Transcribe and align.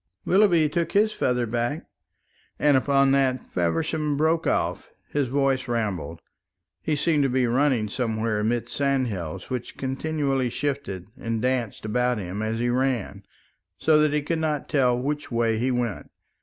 "Willoughby 0.25 0.67
took 0.67 0.93
his 0.93 1.13
feather 1.13 1.45
back" 1.45 1.85
and 2.57 2.75
upon 2.75 3.11
that 3.11 3.39
Feversham 3.53 4.17
broke 4.17 4.47
off. 4.47 4.89
His 5.09 5.27
voice 5.27 5.67
rambled. 5.67 6.23
He 6.81 6.95
seemed 6.95 7.21
to 7.21 7.29
be 7.29 7.45
running 7.45 7.87
somewhere 7.87 8.39
amid 8.39 8.67
sandhills 8.67 9.51
which 9.51 9.77
continually 9.77 10.49
shifted 10.49 11.09
and 11.19 11.39
danced 11.39 11.85
about 11.85 12.17
him 12.17 12.41
as 12.41 12.57
he 12.57 12.69
ran, 12.69 13.21
so 13.77 13.99
that 14.01 14.11
he 14.11 14.23
could 14.23 14.39
not 14.39 14.67
tell 14.67 14.97
which 14.99 15.31
way 15.31 15.59
he 15.59 15.69
went. 15.69 16.09